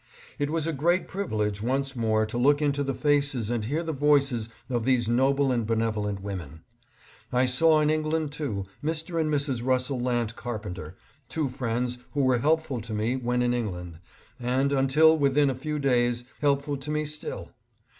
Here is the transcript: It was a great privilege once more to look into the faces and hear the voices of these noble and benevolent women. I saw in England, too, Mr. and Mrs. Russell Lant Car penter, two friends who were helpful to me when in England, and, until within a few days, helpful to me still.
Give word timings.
It 0.39 0.49
was 0.49 0.65
a 0.65 0.73
great 0.73 1.07
privilege 1.07 1.61
once 1.61 1.95
more 1.95 2.25
to 2.25 2.35
look 2.39 2.59
into 2.59 2.81
the 2.81 2.95
faces 2.95 3.51
and 3.51 3.65
hear 3.65 3.83
the 3.83 3.93
voices 3.93 4.49
of 4.67 4.83
these 4.83 5.07
noble 5.07 5.51
and 5.51 5.63
benevolent 5.63 6.21
women. 6.23 6.61
I 7.31 7.45
saw 7.45 7.81
in 7.81 7.91
England, 7.91 8.31
too, 8.31 8.65
Mr. 8.83 9.21
and 9.21 9.31
Mrs. 9.31 9.63
Russell 9.63 9.99
Lant 9.99 10.35
Car 10.35 10.57
penter, 10.57 10.93
two 11.29 11.49
friends 11.49 11.99
who 12.13 12.23
were 12.23 12.39
helpful 12.39 12.81
to 12.81 12.93
me 12.95 13.15
when 13.15 13.43
in 13.43 13.53
England, 13.53 13.99
and, 14.39 14.71
until 14.73 15.15
within 15.15 15.51
a 15.51 15.53
few 15.55 15.77
days, 15.77 16.23
helpful 16.39 16.77
to 16.77 16.89
me 16.89 17.05
still. 17.05 17.51